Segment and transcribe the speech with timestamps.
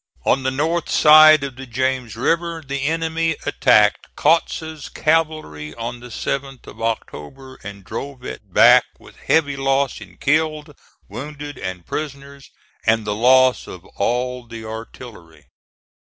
[0.25, 6.07] On the north side of the James River the enemy attacked Kautz's cavalry on the
[6.07, 10.75] 7th of October, and drove it back with heavy loss in killed,
[11.07, 12.49] wounded and prisoners,
[12.83, 15.49] and the loss of all the artillery.